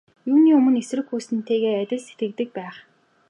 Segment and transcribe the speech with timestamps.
[0.31, 2.75] Юуны өмнө эсрэг хүнтэйгээ адил сэтгэгдэлтэй байх.